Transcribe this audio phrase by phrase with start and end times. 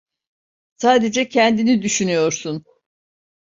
[0.77, 2.65] Sadece kendini düşünüyorsun.